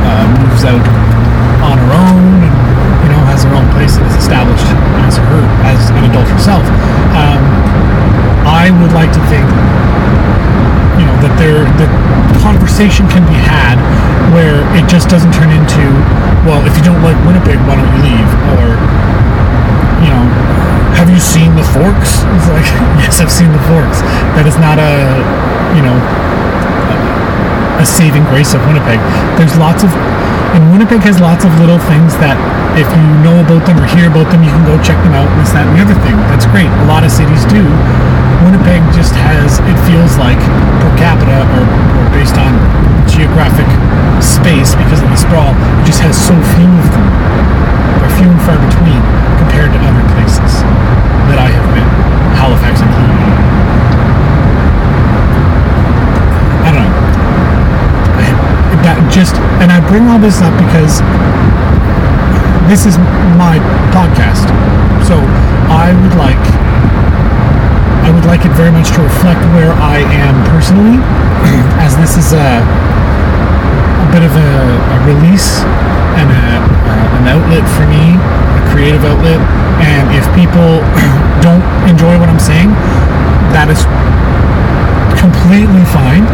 uh, 0.06 0.26
moves 0.38 0.62
out 0.62 0.86
on 1.66 1.82
her 1.82 1.92
own 1.98 2.46
and 2.46 2.54
you 3.02 3.10
know 3.10 3.18
has 3.26 3.42
her 3.42 3.50
own 3.58 3.66
place 3.74 3.98
and 3.98 4.06
is 4.06 4.14
established 4.14 4.70
as 5.02 5.18
her 5.18 5.42
as 5.66 5.90
an 5.98 6.06
adult 6.06 6.30
herself. 6.30 6.62
Um, 7.18 7.42
I 8.46 8.70
would 8.70 8.94
like 8.94 9.10
to 9.18 9.22
think 9.26 9.50
you 10.94 11.10
know 11.10 11.16
that 11.26 11.34
there 11.42 11.66
that 11.82 11.90
conversation 12.68 13.08
can 13.08 13.24
be 13.24 13.32
had 13.32 13.80
where 14.36 14.60
it 14.76 14.84
just 14.92 15.08
doesn't 15.08 15.32
turn 15.32 15.48
into 15.48 15.88
well 16.44 16.60
if 16.68 16.76
you 16.76 16.84
don't 16.84 17.00
like 17.00 17.16
Winnipeg 17.24 17.56
why 17.64 17.80
don't 17.80 17.88
you 17.96 18.12
leave? 18.12 18.28
Or 18.60 18.76
you 20.04 20.12
know 20.12 20.28
have 20.92 21.08
you 21.08 21.16
seen 21.16 21.56
the 21.56 21.64
forks? 21.72 22.20
It's 22.36 22.48
like 22.52 22.68
yes 23.00 23.24
I've 23.24 23.32
seen 23.32 23.56
the 23.56 23.64
forks. 23.72 24.04
That 24.36 24.44
is 24.44 24.60
not 24.60 24.76
a 24.76 25.16
you 25.72 25.80
know 25.80 25.96
a 27.80 27.86
saving 27.88 28.28
grace 28.28 28.52
of 28.52 28.60
Winnipeg. 28.68 29.00
There's 29.40 29.56
lots 29.56 29.80
of 29.80 29.88
and 30.52 30.68
Winnipeg 30.68 31.00
has 31.08 31.24
lots 31.24 31.48
of 31.48 31.50
little 31.56 31.80
things 31.88 32.12
that 32.20 32.36
if 32.76 32.84
you 32.84 33.08
know 33.24 33.40
about 33.40 33.64
them 33.64 33.80
or 33.80 33.88
hear 33.96 34.12
about 34.12 34.28
them 34.28 34.44
you 34.44 34.52
can 34.52 34.68
go 34.68 34.76
check 34.84 35.00
them 35.08 35.16
out 35.16 35.24
and 35.24 35.40
this 35.40 35.56
that 35.56 35.64
and 35.64 35.72
the 35.72 35.80
other 35.88 35.96
thing. 36.04 36.20
That's 36.28 36.44
great. 36.52 36.68
A 36.68 36.86
lot 36.86 37.00
of 37.00 37.08
cities 37.08 37.48
do 37.48 37.64
Winnipeg 38.46 38.82
just 38.94 39.14
has, 39.18 39.58
it 39.66 39.78
feels 39.88 40.14
like, 40.16 40.38
per 40.78 40.90
capita 40.94 41.42
or, 41.58 41.64
or 41.98 42.04
based 42.14 42.38
on 42.38 42.54
geographic 43.10 43.66
space 44.22 44.78
because 44.78 45.02
of 45.02 45.10
the 45.10 45.18
sprawl, 45.18 45.54
it 45.82 45.84
just 45.86 45.98
has 46.02 46.14
so 46.14 46.34
few 46.54 46.70
of 46.70 46.86
them. 46.94 47.06
They're 47.98 48.14
few 48.14 48.30
and 48.30 48.42
far 48.46 48.58
between 48.62 49.02
compared 49.42 49.74
to 49.74 49.80
other 49.82 50.04
places 50.14 50.62
that 51.30 51.38
I 51.42 51.50
have 51.50 51.68
been, 51.74 51.88
Halifax 52.38 52.78
included. 52.78 53.18
I 56.62 56.68
don't 56.70 56.86
know. 56.86 56.94
I, 58.22 58.26
that 58.86 58.98
just, 59.10 59.34
and 59.58 59.74
I 59.74 59.82
bring 59.90 60.06
all 60.06 60.22
this 60.22 60.38
up 60.38 60.54
because 60.62 61.02
this 62.70 62.86
is 62.86 62.98
my 63.34 63.58
podcast. 63.90 64.46
So 65.02 65.16
I 65.72 65.96
would 66.04 66.14
like 66.20 66.42
I 68.08 68.10
would 68.10 68.24
like 68.24 68.48
it 68.48 68.56
very 68.56 68.72
much 68.72 68.88
to 68.96 69.04
reflect 69.04 69.36
where 69.52 69.68
I 69.76 70.00
am 70.00 70.40
personally, 70.48 70.96
as 71.84 71.92
this 72.00 72.16
is 72.16 72.32
a, 72.32 72.64
a 72.64 74.08
bit 74.08 74.24
of 74.24 74.32
a, 74.32 74.52
a 74.80 74.98
release 75.04 75.60
and 76.16 76.32
a, 76.32 76.46
an 77.20 77.28
outlet 77.28 77.68
for 77.76 77.84
me, 77.84 78.16
a 78.16 78.62
creative 78.72 79.04
outlet. 79.04 79.36
And 79.84 80.08
if 80.16 80.24
people 80.32 80.80
don't 81.44 81.60
enjoy 81.84 82.16
what 82.16 82.32
I'm 82.32 82.40
saying, 82.40 82.72
that 83.52 83.68
is 83.68 83.84
completely 85.20 85.84
fine. 85.92 86.24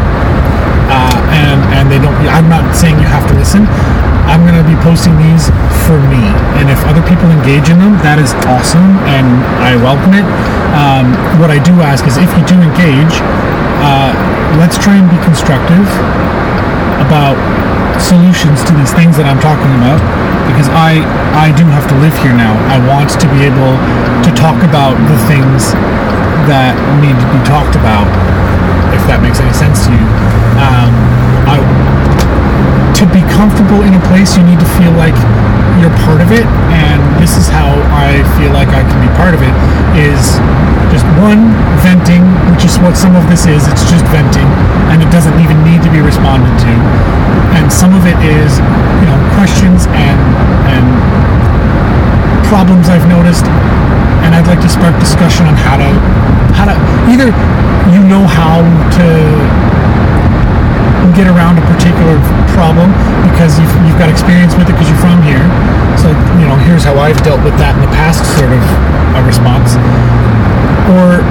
And 1.44 1.60
and 1.76 1.84
they 1.92 2.00
don't. 2.00 2.16
I'm 2.32 2.48
not 2.48 2.64
saying 2.74 2.96
you 2.96 3.08
have 3.08 3.28
to 3.28 3.34
listen. 3.36 3.68
I'm 4.24 4.40
going 4.48 4.56
to 4.56 4.64
be 4.64 4.76
posting 4.80 5.12
these 5.20 5.52
for 5.84 6.00
me. 6.08 6.24
And 6.56 6.72
if 6.72 6.80
other 6.88 7.04
people 7.04 7.28
engage 7.28 7.68
in 7.68 7.76
them, 7.76 8.00
that 8.00 8.16
is 8.16 8.32
awesome 8.48 8.96
and 9.04 9.28
I 9.60 9.76
welcome 9.76 10.16
it. 10.16 10.24
Um, 10.72 11.12
what 11.36 11.52
I 11.52 11.60
do 11.60 11.76
ask 11.84 12.08
is 12.08 12.16
if 12.16 12.32
you 12.32 12.42
do 12.48 12.56
engage, 12.56 13.20
uh, 13.84 14.16
let's 14.56 14.80
try 14.80 14.96
and 14.96 15.04
be 15.12 15.20
constructive 15.20 15.84
about 17.04 17.36
solutions 18.00 18.64
to 18.64 18.72
these 18.74 18.90
things 18.96 19.20
that 19.20 19.28
I'm 19.28 19.38
talking 19.38 19.70
about 19.76 20.00
because 20.50 20.66
I 20.72 21.04
I 21.36 21.52
do 21.54 21.68
have 21.70 21.86
to 21.92 21.96
live 22.00 22.16
here 22.24 22.34
now. 22.34 22.56
I 22.72 22.80
want 22.80 23.12
to 23.20 23.26
be 23.28 23.44
able 23.44 23.76
to 24.24 24.30
talk 24.34 24.56
about 24.64 24.96
the 25.06 25.18
things 25.28 25.76
that 26.48 26.74
need 26.98 27.14
to 27.14 27.28
be 27.28 27.40
talked 27.46 27.76
about 27.76 28.08
if 28.96 29.04
that 29.06 29.20
makes 29.20 29.38
any 29.38 29.52
sense 29.52 29.84
to 29.86 29.92
you. 29.92 30.06
Um, 30.58 31.13
I, 31.46 31.60
to 32.96 33.04
be 33.10 33.22
comfortable 33.32 33.82
in 33.82 33.94
a 33.94 34.02
place, 34.08 34.36
you 34.36 34.44
need 34.44 34.60
to 34.60 34.70
feel 34.78 34.92
like 34.94 35.16
you're 35.82 35.92
part 36.06 36.22
of 36.22 36.30
it. 36.30 36.46
And 36.72 37.00
this 37.20 37.36
is 37.36 37.50
how 37.50 37.74
I 37.92 38.22
feel 38.38 38.52
like 38.54 38.70
I 38.70 38.82
can 38.86 38.98
be 39.02 39.10
part 39.18 39.34
of 39.34 39.42
it 39.42 39.54
is 39.98 40.38
just 40.94 41.06
one, 41.18 41.50
venting, 41.82 42.22
which 42.54 42.62
is 42.62 42.78
what 42.78 42.94
some 42.94 43.18
of 43.18 43.26
this 43.26 43.50
is. 43.50 43.66
It's 43.66 43.84
just 43.90 44.06
venting 44.14 44.46
and 44.94 45.02
it 45.02 45.10
doesn't 45.10 45.34
even 45.42 45.58
need 45.66 45.82
to 45.82 45.90
be 45.90 45.98
responded 46.00 46.54
to. 46.62 46.72
And 47.58 47.66
some 47.70 47.94
of 47.94 48.06
it 48.06 48.18
is, 48.22 48.62
you 49.02 49.06
know, 49.10 49.18
questions 49.34 49.90
and, 49.90 50.18
and 50.70 50.86
problems 52.46 52.88
I've 52.88 53.08
noticed. 53.10 53.46
And 54.22 54.34
I'd 54.34 54.46
like 54.46 54.62
to 54.62 54.70
spark 54.70 54.94
discussion 55.02 55.46
on 55.46 55.54
how 55.58 55.76
to, 55.76 55.90
how 56.54 56.64
to, 56.70 56.76
either 57.10 57.28
you 57.92 58.00
know 58.06 58.24
how 58.24 58.62
to 58.96 59.63
get 61.14 61.30
around 61.30 61.62
a 61.62 61.64
particular 61.70 62.18
problem 62.50 62.90
because 63.30 63.54
you've, 63.58 63.70
you've 63.86 63.98
got 63.98 64.10
experience 64.10 64.52
with 64.58 64.66
it 64.66 64.74
because 64.74 64.90
you're 64.90 64.98
from 65.02 65.22
here. 65.22 65.46
So, 65.94 66.10
you 66.42 66.46
know, 66.50 66.58
here's 66.66 66.82
how 66.82 66.98
I've 66.98 67.18
dealt 67.22 67.40
with 67.46 67.54
that 67.62 67.78
in 67.78 67.82
the 67.86 67.92
past, 67.94 68.26
sort 68.34 68.50
of 68.50 68.62
a 69.14 69.22
response. 69.22 69.78
Or 70.90 71.22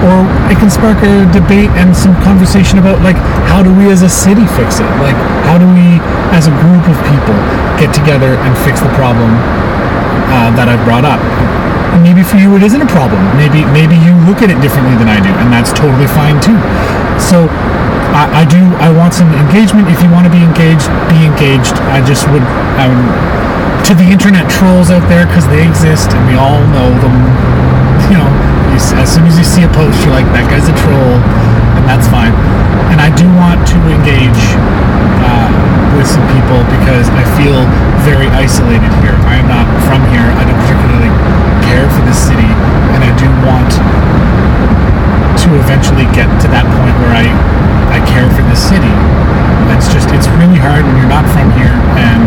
or 0.00 0.24
it 0.48 0.56
can 0.56 0.72
spark 0.72 0.96
a 1.04 1.28
debate 1.28 1.68
and 1.76 1.92
some 1.92 2.16
conversation 2.24 2.80
about 2.80 3.04
like 3.04 3.16
how 3.52 3.62
do 3.62 3.68
we 3.68 3.92
as 3.92 4.02
a 4.02 4.08
city 4.08 4.44
fix 4.56 4.80
it? 4.80 4.88
Like 4.98 5.16
how 5.44 5.60
do 5.60 5.68
we 5.68 6.00
as 6.32 6.48
a 6.48 6.54
group 6.58 6.84
of 6.88 6.96
people 7.06 7.36
get 7.76 7.92
together 7.92 8.34
and 8.40 8.52
fix 8.64 8.80
the 8.80 8.90
problem 8.96 9.30
uh, 10.32 10.50
that 10.56 10.66
I've 10.72 10.82
brought 10.88 11.04
up? 11.04 11.20
Maybe 12.00 12.24
for 12.24 12.40
you 12.40 12.56
it 12.56 12.64
isn't 12.64 12.80
a 12.80 12.88
problem. 12.88 13.20
Maybe 13.36 13.62
maybe 13.76 13.94
you 14.00 14.16
look 14.24 14.40
at 14.40 14.48
it 14.48 14.58
differently 14.64 14.96
than 14.96 15.08
I 15.08 15.20
do, 15.20 15.30
and 15.36 15.52
that's 15.52 15.70
totally 15.70 16.08
fine 16.08 16.40
too. 16.40 16.56
So 17.20 17.46
I, 18.10 18.42
I 18.42 18.44
do 18.44 18.58
I 18.82 18.90
want 18.90 19.14
some 19.14 19.30
engagement. 19.30 19.86
If 19.86 20.02
you 20.02 20.10
want 20.10 20.26
to 20.26 20.32
be 20.34 20.42
engaged, 20.42 20.90
be 21.08 21.22
engaged. 21.24 21.78
I 21.94 22.02
just 22.02 22.26
would 22.34 22.42
I 22.78 22.90
would 22.90 23.06
to 23.86 23.94
the 23.94 24.06
internet 24.06 24.50
trolls 24.50 24.90
out 24.90 25.02
there 25.08 25.26
because 25.26 25.46
they 25.48 25.62
exist 25.66 26.12
and 26.12 26.22
we 26.26 26.34
all 26.34 26.60
know 26.74 26.90
them. 27.00 27.16
You 28.10 28.18
know, 28.18 28.30
as 28.98 29.06
soon 29.06 29.30
as 29.30 29.38
you 29.38 29.46
see 29.46 29.62
a 29.62 29.70
post, 29.70 30.02
you're 30.02 30.10
like, 30.10 30.26
that 30.34 30.50
guy's 30.50 30.66
a 30.66 30.74
troll, 30.82 31.14
and 31.78 31.86
that's 31.86 32.10
fine. 32.10 32.34
And 32.90 32.98
I 32.98 33.14
do 33.14 33.22
want 33.38 33.62
to 33.70 33.78
engage 33.86 34.42
uh, 35.22 35.46
with 35.94 36.10
some 36.10 36.26
people 36.34 36.58
because 36.74 37.06
I 37.14 37.22
feel 37.38 37.62
very 38.02 38.26
isolated 38.34 38.90
here. 38.98 39.14
I 39.30 39.38
am 39.38 39.46
not 39.46 39.62
from 39.86 40.02
here. 40.10 40.26
I 40.26 40.42
don't 40.42 40.58
particularly 40.66 41.12
care 41.62 41.86
for 41.86 42.02
this 42.02 42.18
city, 42.18 42.50
and 42.90 43.06
I 43.06 43.14
do 43.14 43.30
want 43.46 43.70
to 45.38 45.48
eventually 45.54 46.10
get 46.10 46.26
to 46.42 46.50
that 46.50 46.66
point 46.66 46.98
where 47.06 47.14
I 47.14 47.30
I 47.94 48.02
care 48.10 48.26
for 48.26 48.42
this 48.49 48.49
city. 48.60 48.92
It's 49.72 49.88
just 49.88 50.12
it's 50.12 50.28
really 50.36 50.60
hard 50.60 50.84
when 50.84 51.00
you're 51.00 51.08
not 51.08 51.24
from 51.32 51.48
here 51.56 51.72
and 51.96 52.20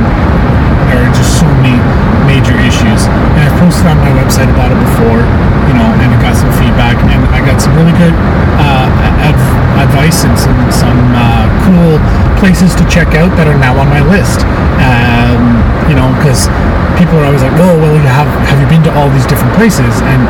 there 0.90 1.06
are 1.06 1.14
just 1.14 1.38
so 1.38 1.46
many 1.62 1.78
major 2.26 2.58
issues. 2.58 3.06
And 3.38 3.46
I've 3.46 3.58
posted 3.62 3.86
on 3.86 4.02
my 4.02 4.10
website 4.18 4.50
about 4.50 4.74
it 4.74 4.80
before, 4.82 5.22
you 5.70 5.78
know, 5.78 5.86
and 6.02 6.10
I 6.10 6.18
got 6.18 6.34
some 6.34 6.50
feedback 6.58 6.98
and 7.06 7.22
I 7.30 7.40
got 7.46 7.62
some 7.62 7.78
really 7.78 7.94
good 7.94 8.16
uh, 8.58 8.90
adv- 9.22 9.62
advice 9.86 10.26
and 10.26 10.34
some 10.34 10.58
some 10.74 11.00
uh, 11.14 11.46
cool 11.70 12.02
places 12.42 12.74
to 12.82 12.84
check 12.90 13.14
out 13.14 13.30
that 13.38 13.46
are 13.46 13.60
now 13.62 13.78
on 13.78 13.88
my 13.88 14.02
list. 14.02 14.42
Um, 14.82 15.53
you 15.90 15.96
know, 15.96 16.08
because 16.20 16.48
people 16.96 17.20
are 17.20 17.28
always 17.28 17.44
like, 17.44 17.56
"Oh, 17.60 17.76
well, 17.80 17.96
you 17.96 18.08
have 18.08 18.30
have 18.48 18.60
you 18.60 18.68
been 18.68 18.84
to 18.88 18.92
all 18.96 19.10
these 19.10 19.26
different 19.28 19.54
places?" 19.56 20.02
And 20.08 20.22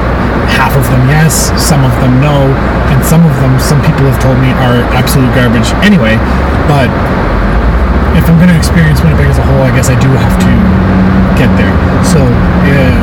half 0.49 0.75
of 0.75 0.85
them 0.89 1.03
yes, 1.09 1.53
some 1.57 1.83
of 1.83 1.93
them 2.01 2.19
no, 2.21 2.51
and 2.91 2.99
some 3.05 3.23
of 3.25 3.33
them, 3.41 3.57
some 3.59 3.79
people 3.81 4.05
have 4.09 4.19
told 4.21 4.37
me 4.39 4.51
are 4.65 4.83
absolute 4.93 5.29
garbage 5.33 5.71
anyway. 5.85 6.17
But 6.69 6.89
if 8.17 8.29
I'm 8.29 8.37
going 8.37 8.49
to 8.49 8.57
experience 8.57 9.01
Winnipeg 9.01 9.29
as 9.29 9.39
a 9.41 9.45
whole, 9.45 9.63
I 9.65 9.71
guess 9.73 9.89
I 9.89 9.97
do 9.97 10.09
have 10.13 10.35
to 10.37 10.51
get 11.37 11.49
there. 11.57 11.73
So 12.05 12.21
yeah, 12.67 12.93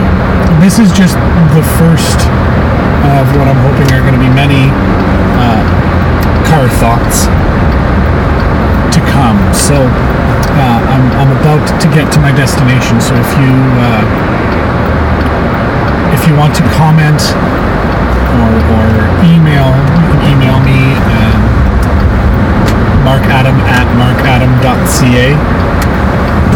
this 0.62 0.78
is 0.78 0.90
just 0.92 1.18
the 1.54 1.64
first 1.78 2.20
of 3.18 3.26
what 3.34 3.48
I'm 3.48 3.58
hoping 3.66 3.90
are 3.90 4.02
going 4.04 4.14
to 4.14 4.22
be 4.22 4.30
many 4.30 4.70
uh, 5.40 5.60
car 6.46 6.68
thoughts 6.78 7.26
come. 9.10 9.38
So 9.54 9.76
uh, 9.82 10.78
I'm, 10.92 11.04
I'm 11.18 11.32
about 11.42 11.62
to 11.80 11.88
get 11.90 12.10
to 12.14 12.20
my 12.20 12.32
destination. 12.32 13.00
So 13.00 13.14
if 13.14 13.30
you 13.38 13.54
uh, 13.82 14.02
if 16.14 16.26
you 16.28 16.34
want 16.36 16.54
to 16.56 16.64
comment 16.76 17.20
or, 18.38 18.52
or 18.76 18.86
email, 19.24 19.72
you 19.72 20.06
can 20.10 20.20
email 20.30 20.58
me 20.60 20.94
at 20.94 21.38
markadam 23.06 23.56
at 23.66 23.86
markadam.ca. 23.96 25.34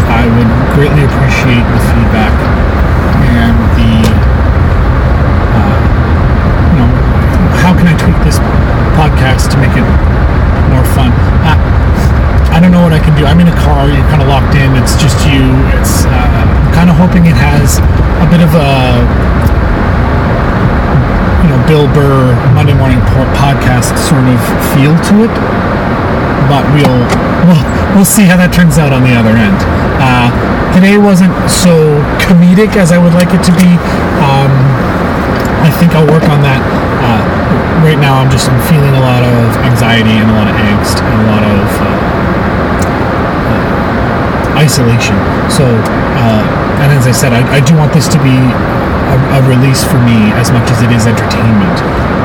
I 0.07 0.23
would 0.37 0.51
greatly 0.75 1.03
appreciate 1.03 1.65
the 1.65 1.81
feedback 1.91 2.35
and 3.25 3.55
the, 3.75 3.93
uh, 5.57 5.77
you 6.71 6.77
know, 6.79 6.89
how 7.59 7.73
can 7.73 7.87
I 7.87 7.97
tweak 7.97 8.17
this 8.23 8.37
podcast 8.95 9.51
to 9.51 9.57
make 9.57 9.75
it 9.75 9.87
more 10.69 10.85
fun? 10.93 11.64
I, 12.55 12.63
don't 12.63 12.71
know 12.71 12.87
what 12.87 12.95
I 12.95 13.03
can 13.03 13.11
do. 13.19 13.27
I'm 13.27 13.43
in 13.43 13.51
a 13.51 13.57
car. 13.67 13.91
You're 13.91 14.07
kind 14.07 14.23
of 14.23 14.31
locked 14.31 14.55
in. 14.55 14.79
It's 14.79 14.95
just 14.95 15.19
you. 15.27 15.43
It's. 15.75 16.07
Uh, 16.07 16.15
I'm 16.15 16.71
kind 16.71 16.87
of 16.87 16.95
hoping 16.95 17.27
it 17.27 17.35
has 17.35 17.83
a 18.23 18.27
bit 18.31 18.39
of 18.39 18.47
a, 18.55 19.03
you 21.43 21.51
know, 21.51 21.59
Bill 21.67 21.83
Burr 21.91 22.31
Monday 22.55 22.71
morning 22.71 23.03
podcast 23.35 23.91
sort 24.07 24.23
of 24.23 24.39
feel 24.71 24.95
to 25.11 25.27
it. 25.27 25.35
But 26.47 26.63
we'll 26.71 27.03
we'll 27.43 27.63
we'll 27.91 28.07
see 28.07 28.23
how 28.23 28.39
that 28.39 28.55
turns 28.55 28.79
out 28.79 28.95
on 28.95 29.03
the 29.03 29.11
other 29.11 29.35
end. 29.35 29.59
Uh, 29.99 30.31
today 30.71 30.95
wasn't 30.95 31.35
so 31.51 31.99
comedic 32.23 32.79
as 32.79 32.95
I 32.95 32.97
would 33.03 33.11
like 33.19 33.35
it 33.35 33.43
to 33.51 33.53
be. 33.59 33.75
Um, 34.23 34.51
I 35.59 35.75
think 35.75 35.91
I'll 35.91 36.07
work 36.07 36.23
on 36.31 36.39
that. 36.47 36.63
Uh, 37.03 37.19
right 37.83 37.99
now, 37.99 38.23
I'm 38.23 38.31
just 38.31 38.47
I'm 38.47 38.63
feeling 38.71 38.95
a 38.95 39.03
lot 39.03 39.27
of 39.27 39.59
anxiety 39.67 40.15
and 40.15 40.31
a 40.31 40.35
lot 40.39 40.47
of 40.47 40.55
angst 40.55 41.03
and 41.03 41.19
a 41.19 41.27
lot 41.35 41.43
of 41.43 41.67
uh, 41.83 42.14
isolation. 44.55 45.15
So, 45.51 45.63
uh, 46.17 46.43
and 46.81 46.91
as 46.91 47.07
I 47.07 47.13
said, 47.13 47.31
I, 47.33 47.43
I 47.55 47.59
do 47.63 47.75
want 47.75 47.93
this 47.93 48.07
to 48.09 48.19
be 48.19 48.35
a, 48.35 49.17
a 49.37 49.41
release 49.47 49.83
for 49.83 49.99
me 50.01 50.31
as 50.39 50.51
much 50.51 50.67
as 50.71 50.81
it 50.81 50.91
is 50.91 51.07
entertainment. 51.07 51.77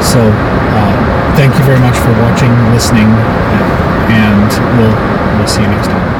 So, 0.02 0.20
uh, 0.20 0.92
thank 1.36 1.54
you 1.58 1.64
very 1.64 1.80
much 1.80 1.96
for 1.98 2.12
watching, 2.22 2.50
listening, 2.72 3.08
and 4.10 4.50
we'll 4.78 4.96
we'll 5.38 5.48
see 5.48 5.62
you 5.62 5.68
next 5.68 5.88
time. 5.88 6.19